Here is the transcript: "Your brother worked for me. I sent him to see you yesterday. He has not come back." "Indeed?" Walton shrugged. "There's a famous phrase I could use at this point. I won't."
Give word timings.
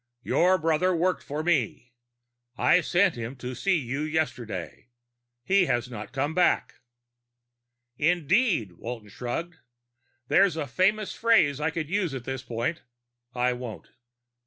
"Your 0.23 0.57
brother 0.57 0.95
worked 0.95 1.21
for 1.21 1.43
me. 1.43 1.93
I 2.57 2.81
sent 2.81 3.13
him 3.13 3.35
to 3.35 3.53
see 3.53 3.77
you 3.77 4.01
yesterday. 4.01 4.87
He 5.43 5.67
has 5.67 5.91
not 5.91 6.11
come 6.11 6.33
back." 6.33 6.79
"Indeed?" 7.99 8.71
Walton 8.79 9.09
shrugged. 9.09 9.57
"There's 10.27 10.57
a 10.57 10.65
famous 10.65 11.13
phrase 11.13 11.61
I 11.61 11.69
could 11.69 11.87
use 11.87 12.15
at 12.15 12.23
this 12.23 12.41
point. 12.41 12.81
I 13.35 13.53
won't." 13.53 13.91